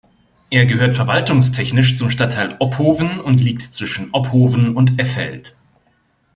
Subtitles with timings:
[0.49, 5.55] Er gehört verwaltungstechnisch zum Stadtteil Ophoven und liegt zwischen Ophoven und Effeld.